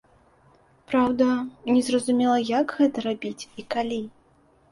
Праўда, 0.91 1.27
незразумела, 1.75 2.37
як 2.61 2.67
гэта 2.79 2.97
рабіць 3.09 3.47
і 3.51 3.61
калі. 3.77 4.01